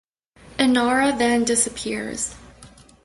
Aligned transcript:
Inara 0.57 1.15
then 1.15 1.43
disappears. 1.45 2.33